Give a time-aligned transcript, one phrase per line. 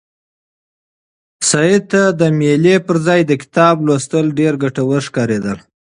[1.49, 5.57] سعید ته د مېلې پر ځای د کتاب لوستل ډېر ګټور ښکارېدل.